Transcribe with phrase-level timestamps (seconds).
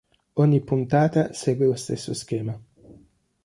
[0.43, 2.59] Ogni puntata segue lo stesso schema.